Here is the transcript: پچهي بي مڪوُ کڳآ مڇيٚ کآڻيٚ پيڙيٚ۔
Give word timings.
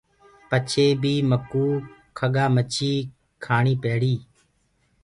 پچهي 0.49 0.87
بي 1.01 1.13
مڪوُ 1.29 1.67
کڳآ 2.17 2.45
مڇيٚ 2.55 3.07
کآڻيٚ 3.43 3.81
پيڙيٚ۔ 3.83 4.21